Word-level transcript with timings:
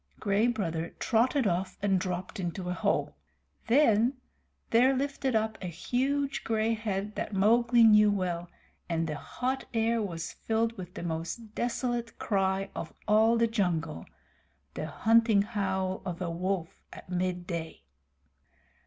Gray 0.19 0.47
Brother 0.47 0.95
trotted 0.97 1.45
off 1.45 1.77
and 1.79 1.99
dropped 1.99 2.39
into 2.39 2.69
a 2.69 2.73
hole. 2.73 3.17
Then 3.67 4.13
there 4.71 4.95
lifted 4.95 5.35
up 5.35 5.59
a 5.61 5.67
huge 5.67 6.43
gray 6.43 6.73
head 6.73 7.13
that 7.13 7.35
Mowgli 7.35 7.83
knew 7.83 8.09
well, 8.09 8.49
and 8.89 9.05
the 9.05 9.13
hot 9.17 9.65
air 9.75 10.01
was 10.01 10.33
filled 10.33 10.75
with 10.75 10.95
the 10.95 11.03
most 11.03 11.53
desolate 11.53 12.17
cry 12.17 12.71
of 12.73 12.91
all 13.07 13.37
the 13.37 13.45
jungle 13.45 14.07
the 14.73 14.87
hunting 14.87 15.43
howl 15.43 16.01
of 16.03 16.19
a 16.19 16.31
wolf 16.31 16.81
at 16.91 17.07
midday. 17.11 17.83